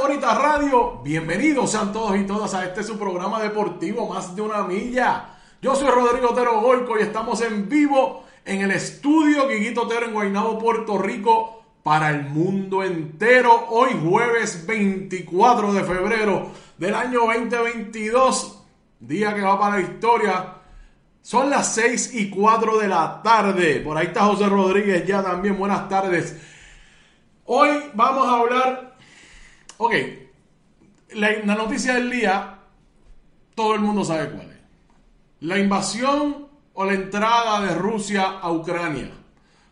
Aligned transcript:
Bonita 0.00 0.34
Radio. 0.34 1.00
Bienvenidos 1.02 1.72
sean 1.72 1.92
todos 1.92 2.16
y 2.16 2.24
todas 2.24 2.54
a 2.54 2.64
este 2.64 2.84
su 2.84 2.96
programa 2.96 3.42
deportivo 3.42 4.08
Más 4.08 4.36
de 4.36 4.42
una 4.42 4.62
Milla. 4.62 5.30
Yo 5.60 5.74
soy 5.74 5.90
Rodrigo 5.90 6.30
Otero 6.30 6.60
Golco 6.60 6.96
y 6.96 7.02
estamos 7.02 7.40
en 7.42 7.68
vivo 7.68 8.24
en 8.44 8.60
el 8.62 8.70
estudio 8.70 9.48
Guiguito 9.48 9.82
Otero 9.82 10.06
en 10.06 10.12
Guaynabo, 10.12 10.58
Puerto 10.58 10.96
Rico, 10.98 11.64
para 11.82 12.10
el 12.10 12.22
mundo 12.22 12.84
entero. 12.84 13.66
Hoy 13.70 13.98
jueves 14.00 14.64
24 14.64 15.72
de 15.72 15.82
febrero 15.82 16.50
del 16.78 16.94
año 16.94 17.22
2022, 17.26 18.62
día 19.00 19.34
que 19.34 19.42
va 19.42 19.58
para 19.58 19.76
la 19.76 19.82
historia. 19.82 20.54
Son 21.20 21.50
las 21.50 21.74
6 21.74 22.14
y 22.14 22.30
4 22.30 22.78
de 22.78 22.88
la 22.88 23.20
tarde. 23.24 23.80
Por 23.80 23.96
ahí 23.96 24.06
está 24.06 24.24
José 24.24 24.46
Rodríguez 24.46 25.04
ya 25.04 25.20
también. 25.20 25.58
Buenas 25.58 25.88
tardes. 25.88 26.36
Hoy 27.44 27.70
vamos 27.94 28.28
a 28.28 28.38
hablar. 28.38 28.96
Ok, 29.78 29.94
la, 31.14 31.56
noticia 31.56 31.94
del 31.94 32.10
día, 32.10 32.60
todo 33.56 33.74
el 33.74 33.80
mundo 33.80 34.04
sabe 34.04 34.30
cuál 34.30 34.50
es. 34.50 34.58
La 35.40 35.58
invasión 35.58 36.46
o 36.72 36.84
la 36.84 36.94
entrada 36.94 37.60
de 37.62 37.74
Rusia 37.74 38.38
a 38.40 38.52
Ucrania. 38.52 39.10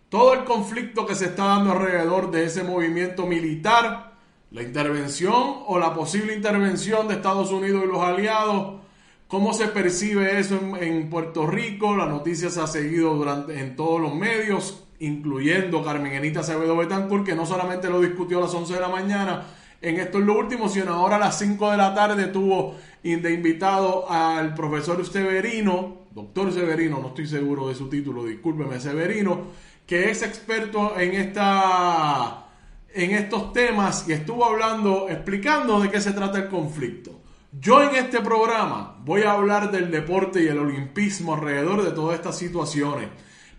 Todo 0.08 0.34
el 0.34 0.44
conflicto 0.44 1.06
que 1.06 1.14
se 1.14 1.26
está 1.26 1.44
dando 1.44 1.70
alrededor 1.70 2.32
de 2.32 2.44
ese 2.44 2.64
movimiento 2.64 3.26
militar, 3.26 4.14
la 4.50 4.62
intervención 4.62 5.62
o 5.66 5.78
la 5.78 5.94
posible 5.94 6.34
intervención 6.34 7.06
de 7.06 7.14
Estados 7.14 7.52
Unidos 7.52 7.84
y 7.84 7.86
los 7.86 8.02
aliados, 8.02 8.80
cómo 9.28 9.54
se 9.54 9.68
percibe 9.68 10.40
eso 10.40 10.58
en, 10.58 10.74
en 10.82 11.08
Puerto 11.08 11.46
Rico, 11.46 11.96
la 11.96 12.06
noticia 12.06 12.50
se 12.50 12.60
ha 12.60 12.66
seguido 12.66 13.14
durante, 13.14 13.60
en 13.60 13.76
todos 13.76 14.00
los 14.00 14.12
medios, 14.12 14.82
incluyendo 15.00 15.82
Carmen 15.82 16.12
Enita 16.12 16.40
Acevedo 16.40 16.76
Betancourt, 16.76 17.26
que 17.26 17.34
no 17.34 17.46
solamente 17.46 17.88
lo 17.88 18.00
discutió 18.00 18.38
a 18.38 18.42
las 18.42 18.54
11 18.54 18.74
de 18.74 18.80
la 18.80 18.88
mañana, 18.88 19.46
en 19.82 19.98
esto 19.98 20.18
es 20.18 20.24
lo 20.24 20.38
último, 20.38 20.68
sino 20.68 20.92
ahora 20.92 21.16
a 21.16 21.20
las 21.20 21.38
5 21.38 21.70
de 21.70 21.76
la 21.76 21.94
tarde 21.94 22.26
tuvo 22.26 22.76
de 23.02 23.32
invitado 23.32 24.10
al 24.10 24.54
profesor 24.54 25.04
Severino, 25.06 26.06
doctor 26.10 26.52
Severino, 26.52 27.00
no 27.00 27.08
estoy 27.08 27.26
seguro 27.26 27.68
de 27.68 27.74
su 27.74 27.88
título, 27.88 28.24
discúlpeme, 28.24 28.78
Severino, 28.78 29.46
que 29.86 30.10
es 30.10 30.22
experto 30.22 30.98
en 30.98 31.14
esta 31.14 32.46
en 32.92 33.12
estos 33.12 33.52
temas 33.52 34.06
y 34.08 34.12
estuvo 34.12 34.44
hablando, 34.44 35.08
explicando 35.08 35.80
de 35.80 35.90
qué 35.90 36.00
se 36.00 36.12
trata 36.12 36.38
el 36.38 36.48
conflicto. 36.48 37.20
Yo 37.52 37.82
en 37.82 37.94
este 37.94 38.20
programa 38.20 38.96
voy 39.04 39.22
a 39.22 39.32
hablar 39.32 39.70
del 39.70 39.90
deporte 39.90 40.42
y 40.42 40.48
el 40.48 40.58
olimpismo 40.58 41.34
alrededor 41.34 41.84
de 41.84 41.92
todas 41.92 42.16
estas 42.16 42.36
situaciones 42.36 43.08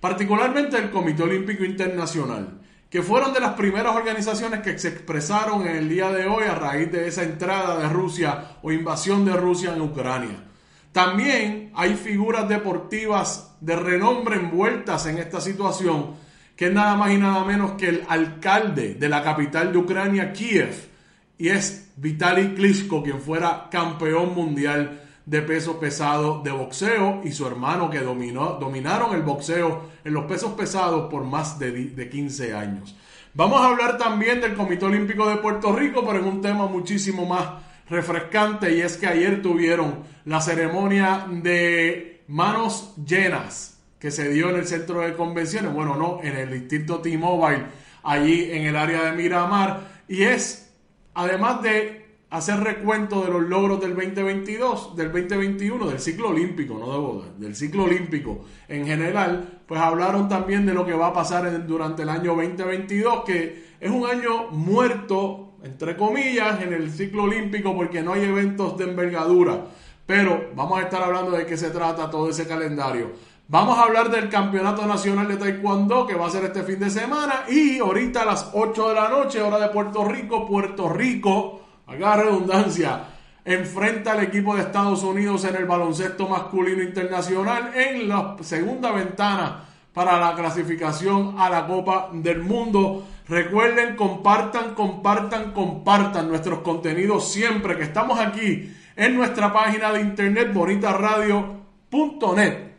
particularmente 0.01 0.77
el 0.77 0.89
Comité 0.89 1.23
Olímpico 1.23 1.63
Internacional, 1.63 2.59
que 2.89 3.03
fueron 3.03 3.33
de 3.33 3.39
las 3.39 3.53
primeras 3.53 3.95
organizaciones 3.95 4.59
que 4.59 4.77
se 4.77 4.89
expresaron 4.89 5.65
en 5.65 5.77
el 5.77 5.87
día 5.87 6.11
de 6.11 6.25
hoy 6.25 6.43
a 6.43 6.55
raíz 6.55 6.91
de 6.91 7.07
esa 7.07 7.23
entrada 7.23 7.79
de 7.79 7.87
Rusia 7.87 8.57
o 8.63 8.71
invasión 8.71 9.23
de 9.23 9.33
Rusia 9.37 9.73
en 9.73 9.81
Ucrania. 9.81 10.43
También 10.91 11.71
hay 11.73 11.95
figuras 11.95 12.49
deportivas 12.49 13.55
de 13.61 13.77
renombre 13.77 14.35
envueltas 14.35 15.05
en 15.05 15.19
esta 15.19 15.39
situación, 15.39 16.15
que 16.55 16.65
es 16.65 16.73
nada 16.73 16.97
más 16.97 17.11
y 17.11 17.17
nada 17.17 17.45
menos 17.45 17.73
que 17.73 17.87
el 17.87 18.03
alcalde 18.09 18.95
de 18.95 19.07
la 19.07 19.23
capital 19.23 19.71
de 19.71 19.77
Ucrania, 19.77 20.33
Kiev, 20.33 20.89
y 21.37 21.49
es 21.49 21.93
Vitaly 21.95 22.55
Klitschko, 22.55 23.03
quien 23.03 23.21
fuera 23.21 23.69
campeón 23.71 24.35
mundial 24.35 24.99
de 25.31 25.41
peso 25.41 25.79
pesado 25.79 26.41
de 26.43 26.51
boxeo 26.51 27.21
y 27.23 27.31
su 27.31 27.47
hermano 27.47 27.89
que 27.89 28.01
dominó, 28.01 28.57
dominaron 28.59 29.15
el 29.15 29.21
boxeo 29.21 29.83
en 30.03 30.13
los 30.13 30.25
pesos 30.25 30.51
pesados 30.55 31.09
por 31.09 31.23
más 31.23 31.57
de, 31.57 31.71
de 31.71 32.09
15 32.09 32.53
años. 32.53 32.97
Vamos 33.33 33.61
a 33.61 33.67
hablar 33.67 33.97
también 33.97 34.41
del 34.41 34.55
Comité 34.55 34.87
Olímpico 34.87 35.29
de 35.29 35.37
Puerto 35.37 35.73
Rico, 35.73 36.03
pero 36.05 36.19
en 36.19 36.25
un 36.25 36.41
tema 36.41 36.67
muchísimo 36.67 37.25
más 37.25 37.47
refrescante 37.89 38.75
y 38.75 38.81
es 38.81 38.97
que 38.97 39.07
ayer 39.07 39.41
tuvieron 39.41 40.03
la 40.25 40.41
ceremonia 40.41 41.25
de 41.29 42.23
manos 42.27 42.93
llenas 42.97 43.79
que 43.99 44.11
se 44.11 44.27
dio 44.27 44.49
en 44.49 44.57
el 44.57 44.67
centro 44.67 44.99
de 44.99 45.13
convenciones, 45.13 45.71
bueno, 45.71 45.95
no, 45.95 46.19
en 46.21 46.35
el 46.35 46.51
distrito 46.51 46.99
T-Mobile, 46.99 47.67
allí 48.03 48.51
en 48.51 48.63
el 48.63 48.75
área 48.75 49.03
de 49.03 49.13
Miramar, 49.13 50.03
y 50.09 50.23
es, 50.23 50.73
además 51.13 51.61
de 51.61 52.00
hacer 52.31 52.61
recuento 52.61 53.23
de 53.23 53.29
los 53.29 53.41
logros 53.43 53.81
del 53.81 53.93
2022, 53.93 54.95
del 54.95 55.11
2021, 55.11 55.85
del 55.87 55.99
ciclo 55.99 56.29
olímpico, 56.29 56.77
no 56.79 56.91
de 56.91 56.97
boda, 56.97 57.25
del 57.37 57.55
ciclo 57.55 57.83
olímpico 57.83 58.45
en 58.69 58.85
general, 58.85 59.61
pues 59.67 59.81
hablaron 59.81 60.29
también 60.29 60.65
de 60.65 60.73
lo 60.73 60.85
que 60.85 60.93
va 60.93 61.07
a 61.07 61.13
pasar 61.13 61.67
durante 61.67 62.03
el 62.03 62.09
año 62.09 62.33
2022, 62.33 63.25
que 63.25 63.71
es 63.81 63.91
un 63.91 64.09
año 64.09 64.49
muerto, 64.51 65.55
entre 65.61 65.97
comillas, 65.97 66.61
en 66.61 66.71
el 66.71 66.89
ciclo 66.89 67.23
olímpico 67.23 67.75
porque 67.75 68.01
no 68.01 68.13
hay 68.13 68.23
eventos 68.23 68.77
de 68.77 68.85
envergadura. 68.85 69.65
Pero 70.05 70.51
vamos 70.55 70.79
a 70.79 70.83
estar 70.83 71.03
hablando 71.03 71.31
de 71.31 71.45
qué 71.45 71.57
se 71.57 71.69
trata 71.69 72.09
todo 72.09 72.29
ese 72.29 72.47
calendario. 72.47 73.11
Vamos 73.49 73.77
a 73.77 73.83
hablar 73.83 74.09
del 74.09 74.29
Campeonato 74.29 74.87
Nacional 74.87 75.27
de 75.27 75.35
Taekwondo 75.35 76.07
que 76.07 76.15
va 76.15 76.27
a 76.27 76.29
ser 76.29 76.45
este 76.45 76.63
fin 76.63 76.79
de 76.79 76.89
semana 76.89 77.43
y 77.49 77.79
ahorita 77.79 78.21
a 78.21 78.25
las 78.25 78.51
8 78.53 78.87
de 78.87 78.95
la 78.95 79.09
noche, 79.09 79.41
hora 79.41 79.59
de 79.59 79.67
Puerto 79.67 80.05
Rico, 80.05 80.47
Puerto 80.47 80.87
Rico 80.87 81.60
haga 81.95 82.23
redundancia, 82.23 83.03
enfrenta 83.43 84.13
al 84.13 84.23
equipo 84.23 84.55
de 84.55 84.61
Estados 84.61 85.03
Unidos 85.03 85.43
en 85.45 85.55
el 85.55 85.65
baloncesto 85.65 86.27
masculino 86.27 86.83
internacional 86.83 87.71
en 87.75 88.07
la 88.07 88.37
segunda 88.41 88.91
ventana 88.91 89.65
para 89.93 90.19
la 90.19 90.35
clasificación 90.35 91.35
a 91.37 91.49
la 91.49 91.67
Copa 91.67 92.09
del 92.13 92.39
Mundo. 92.39 93.05
Recuerden, 93.27 93.95
compartan, 93.95 94.73
compartan, 94.73 95.51
compartan 95.51 96.29
nuestros 96.29 96.59
contenidos 96.59 97.31
siempre 97.31 97.77
que 97.77 97.83
estamos 97.83 98.19
aquí 98.19 98.73
en 98.95 99.15
nuestra 99.15 99.51
página 99.51 99.91
de 99.91 100.01
internet 100.01 100.53
bonitasradio.net. 100.53 102.70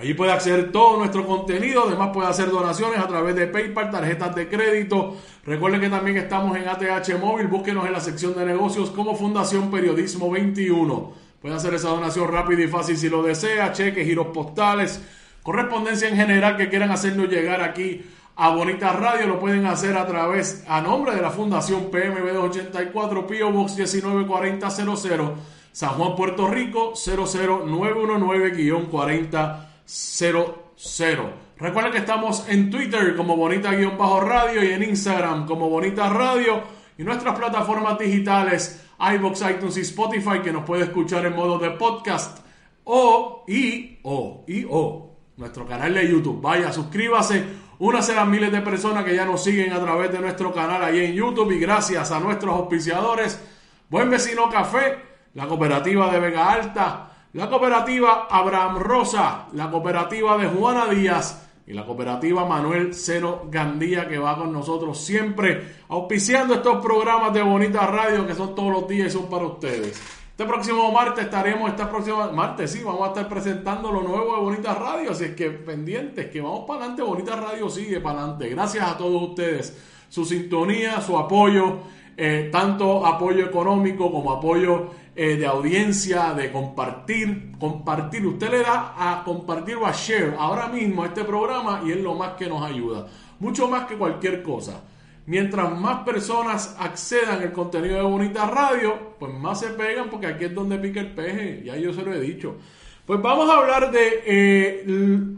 Allí 0.00 0.14
puede 0.14 0.32
acceder 0.32 0.72
todo 0.72 0.96
nuestro 0.96 1.26
contenido, 1.26 1.84
además 1.86 2.08
puede 2.14 2.26
hacer 2.26 2.50
donaciones 2.50 2.98
a 2.98 3.06
través 3.06 3.36
de 3.36 3.48
PayPal, 3.48 3.90
tarjetas 3.90 4.34
de 4.34 4.48
crédito. 4.48 5.18
Recuerden 5.44 5.82
que 5.82 5.90
también 5.90 6.16
estamos 6.16 6.56
en 6.56 6.66
ATH 6.66 7.18
Móvil, 7.20 7.48
búsquenos 7.48 7.84
en 7.84 7.92
la 7.92 8.00
sección 8.00 8.34
de 8.34 8.46
negocios 8.46 8.88
como 8.92 9.14
Fundación 9.14 9.70
Periodismo 9.70 10.30
21. 10.30 11.12
Puede 11.42 11.54
hacer 11.54 11.74
esa 11.74 11.90
donación 11.90 12.32
rápida 12.32 12.62
y 12.62 12.68
fácil 12.68 12.96
si 12.96 13.10
lo 13.10 13.22
desea, 13.22 13.74
cheques, 13.74 14.06
giros 14.06 14.28
postales, 14.28 15.04
correspondencia 15.42 16.08
en 16.08 16.16
general 16.16 16.56
que 16.56 16.70
quieran 16.70 16.90
hacernos 16.90 17.28
llegar 17.28 17.60
aquí 17.60 18.02
a 18.36 18.54
Bonita 18.54 18.94
Radio, 18.94 19.26
lo 19.26 19.38
pueden 19.38 19.66
hacer 19.66 19.98
a 19.98 20.06
través, 20.06 20.64
a 20.66 20.80
nombre 20.80 21.14
de 21.14 21.20
la 21.20 21.30
Fundación 21.30 21.90
PMB 21.90 22.32
284, 22.32 23.26
Pio 23.26 23.52
Box 23.52 23.76
194000, 23.76 25.32
San 25.72 25.90
Juan, 25.90 26.16
Puerto 26.16 26.48
Rico 26.48 26.94
00919-40 26.94 29.66
00. 29.90 31.32
Recuerden 31.58 31.92
que 31.92 31.98
estamos 31.98 32.48
en 32.48 32.70
Twitter 32.70 33.16
como 33.16 33.36
Bonita-Radio 33.36 34.62
y 34.62 34.72
en 34.72 34.82
Instagram 34.84 35.46
como 35.46 35.68
Bonita 35.68 36.08
Radio 36.08 36.62
y 36.96 37.02
nuestras 37.02 37.36
plataformas 37.36 37.98
digitales 37.98 38.84
iBox, 39.14 39.42
iTunes 39.50 39.76
y 39.78 39.80
Spotify 39.80 40.40
que 40.44 40.52
nos 40.52 40.64
puede 40.64 40.84
escuchar 40.84 41.26
en 41.26 41.34
modo 41.34 41.58
de 41.58 41.70
podcast. 41.70 42.38
O 42.84 43.44
y 43.48 43.98
o 44.04 44.44
y 44.46 44.64
o. 44.68 45.16
Nuestro 45.36 45.66
canal 45.66 45.94
de 45.94 46.08
YouTube. 46.08 46.40
Vaya, 46.40 46.72
suscríbase, 46.72 47.44
únase 47.78 48.12
a 48.12 48.16
las 48.16 48.28
miles 48.28 48.52
de 48.52 48.60
personas 48.60 49.04
que 49.04 49.14
ya 49.14 49.24
nos 49.24 49.42
siguen 49.42 49.72
a 49.72 49.80
través 49.80 50.12
de 50.12 50.18
nuestro 50.18 50.52
canal 50.52 50.84
ahí 50.84 51.04
en 51.04 51.14
YouTube. 51.14 51.52
Y 51.52 51.58
gracias 51.58 52.12
a 52.12 52.20
nuestros 52.20 52.54
auspiciadores. 52.54 53.40
Buen 53.88 54.08
Vecino 54.08 54.48
Café, 54.50 54.98
la 55.34 55.46
cooperativa 55.48 56.12
de 56.12 56.20
Vega 56.20 56.52
Alta, 56.52 57.09
la 57.32 57.48
cooperativa 57.48 58.26
Abraham 58.28 58.78
Rosa, 58.78 59.46
la 59.52 59.70
cooperativa 59.70 60.36
de 60.36 60.48
Juana 60.48 60.86
Díaz 60.86 61.48
y 61.66 61.72
la 61.72 61.86
cooperativa 61.86 62.44
Manuel 62.44 62.92
Cero 62.92 63.46
Gandía 63.48 64.08
que 64.08 64.18
va 64.18 64.36
con 64.36 64.52
nosotros 64.52 64.98
siempre 64.98 65.76
auspiciando 65.88 66.54
estos 66.54 66.82
programas 66.82 67.32
de 67.32 67.42
Bonita 67.42 67.86
Radio 67.86 68.26
que 68.26 68.34
son 68.34 68.54
todos 68.56 68.72
los 68.72 68.88
días 68.88 69.08
y 69.08 69.10
son 69.10 69.28
para 69.28 69.44
ustedes. 69.46 70.00
Este 70.30 70.44
próximo 70.44 70.90
martes 70.90 71.26
estaremos, 71.26 71.70
este 71.70 71.84
próximo 71.84 72.32
martes 72.32 72.72
sí, 72.72 72.82
vamos 72.82 73.02
a 73.02 73.08
estar 73.08 73.28
presentando 73.28 73.92
lo 73.92 74.02
nuevo 74.02 74.34
de 74.34 74.40
Bonita 74.40 74.74
Radio, 74.74 75.12
así 75.12 75.24
es 75.24 75.34
que 75.36 75.50
pendientes, 75.50 76.30
que 76.30 76.40
vamos 76.40 76.64
para 76.66 76.80
adelante, 76.80 77.02
Bonita 77.02 77.36
Radio 77.36 77.68
sigue 77.68 78.00
para 78.00 78.20
adelante. 78.20 78.48
Gracias 78.48 78.88
a 78.88 78.96
todos 78.96 79.22
ustedes, 79.22 79.78
su 80.08 80.24
sintonía, 80.24 81.00
su 81.02 81.18
apoyo, 81.18 81.80
eh, 82.16 82.48
tanto 82.50 83.06
apoyo 83.06 83.44
económico 83.44 84.10
como 84.10 84.32
apoyo 84.32 84.88
eh, 85.16 85.36
de 85.36 85.46
audiencia, 85.46 86.34
de 86.34 86.52
compartir, 86.52 87.52
compartir. 87.58 88.24
Usted 88.26 88.50
le 88.50 88.60
da 88.60 88.94
a 88.96 89.24
compartir 89.24 89.76
o 89.76 89.86
a 89.86 89.92
share 89.92 90.34
ahora 90.38 90.68
mismo 90.68 91.04
este 91.04 91.24
programa 91.24 91.82
y 91.84 91.92
es 91.92 91.98
lo 91.98 92.14
más 92.14 92.34
que 92.34 92.46
nos 92.46 92.62
ayuda. 92.62 93.06
Mucho 93.40 93.68
más 93.68 93.86
que 93.86 93.96
cualquier 93.96 94.42
cosa. 94.42 94.82
Mientras 95.26 95.78
más 95.78 96.04
personas 96.04 96.76
accedan 96.78 97.42
al 97.42 97.52
contenido 97.52 97.96
de 97.96 98.02
Bonita 98.02 98.46
Radio, 98.46 99.14
pues 99.18 99.32
más 99.34 99.60
se 99.60 99.68
pegan 99.68 100.10
porque 100.10 100.26
aquí 100.26 100.44
es 100.44 100.54
donde 100.54 100.78
pica 100.78 101.00
el 101.00 101.12
peje. 101.12 101.62
Ya 101.64 101.76
yo 101.76 101.92
se 101.92 102.02
lo 102.02 102.12
he 102.12 102.20
dicho. 102.20 102.56
Pues 103.04 103.20
vamos 103.20 103.50
a 103.50 103.54
hablar 103.54 103.90
de 103.90 104.22
eh, 104.26 104.84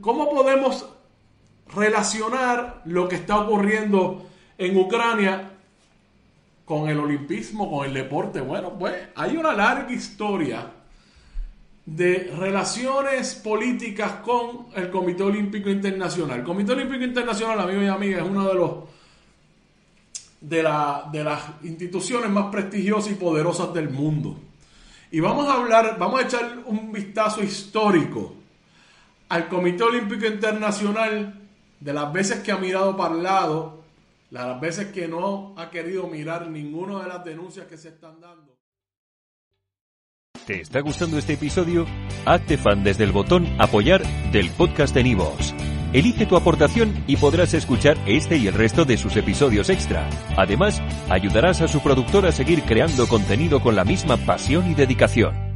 cómo 0.01 0.31
podemos 0.31 0.89
relacionar 1.75 2.83
lo 2.85 3.09
que 3.09 3.17
está 3.17 3.41
ocurriendo 3.41 4.27
en 4.59 4.77
Ucrania 4.77 5.52
con 6.73 6.89
el 6.89 6.99
olimpismo, 6.99 7.71
con 7.71 7.87
el 7.87 7.93
deporte. 7.93 8.41
Bueno, 8.41 8.79
pues 8.79 8.95
hay 9.15 9.37
una 9.37 9.53
larga 9.53 9.93
historia 9.93 10.73
de 11.85 12.33
relaciones 12.35 13.35
políticas 13.35 14.13
con 14.25 14.69
el 14.75 14.91
Comité 14.91 15.23
Olímpico 15.23 15.69
Internacional. 15.69 16.39
El 16.39 16.47
Comité 16.47 16.73
Olímpico 16.73 17.05
Internacional, 17.05 17.61
amigos 17.61 17.85
y 17.85 17.89
amigas, 17.89 18.23
es 18.23 18.27
uno 18.27 18.49
de 18.49 18.55
los 18.55 18.71
de, 20.41 20.63
la, 20.63 21.11
de 21.13 21.23
las 21.23 21.43
instituciones 21.63 22.31
más 22.31 22.51
prestigiosas 22.51 23.13
y 23.13 23.17
poderosas 23.17 23.75
del 23.75 23.91
mundo. 23.91 24.39
Y 25.11 25.21
vamos 25.21 25.49
a 25.49 25.61
hablar, 25.61 25.99
vamos 25.99 26.21
a 26.21 26.25
echar 26.25 26.59
un 26.65 26.91
vistazo 26.91 27.43
histórico 27.43 28.33
al 29.29 29.47
Comité 29.49 29.83
Olímpico 29.83 30.25
Internacional 30.25 31.39
de 31.79 31.93
las 31.93 32.11
veces 32.15 32.43
que 32.43 32.51
ha 32.51 32.57
mirado 32.57 32.97
para 32.97 33.15
el 33.15 33.23
lado, 33.23 33.82
las 34.33 34.59
veces 34.59 34.87
que 34.93 35.07
no 35.07 35.55
ha 35.59 35.71
querido 35.71 36.07
mirar 36.07 36.49
ninguna 36.49 37.03
de 37.03 37.09
las 37.09 37.23
denuncias 37.23 37.67
que 37.67 37.77
se 37.77 37.91
están 37.91 38.19
dando. 38.19 38.59
¿Te 40.47 40.63
está 40.63 40.81
gustando 40.81 41.19
este 41.19 41.35
episodio? 41.35 41.87
Hazte 42.25 42.57
fan 42.57 42.83
desde 42.83 43.05
el 43.05 43.13
botón 43.13 43.47
apoyar 43.61 44.03
del 44.33 44.51
podcast 44.51 44.95
de 44.95 45.05
Nivos. 45.05 45.55
Elige 45.93 46.25
tu 46.25 46.37
aportación 46.37 47.05
y 47.07 47.19
podrás 47.19 47.53
escuchar 47.53 47.99
este 48.07 48.39
y 48.39 48.47
el 48.47 48.55
resto 48.55 48.87
de 48.87 48.97
sus 48.97 49.15
episodios 49.17 49.69
extra. 49.69 50.09
Además, 50.39 50.81
ayudarás 51.11 51.61
a 51.61 51.69
su 51.69 51.81
productor 51.81 52.25
a 52.25 52.33
seguir 52.33 52.63
creando 52.63 53.07
contenido 53.07 53.61
con 53.61 53.77
la 53.77 53.85
misma 53.85 54.17
pasión 54.17 54.71
y 54.71 54.75
dedicación. 54.75 55.52